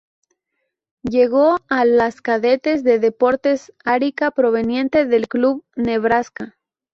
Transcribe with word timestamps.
Llegó 1.03 1.57
a 1.69 1.85
las 1.85 2.21
cadetes 2.23 2.83
de 2.83 2.97
Deportes 2.97 3.71
Arica 3.85 4.31
proveniente 4.31 5.05
del 5.05 5.27
club 5.27 5.63
Nebraska. 5.75 6.57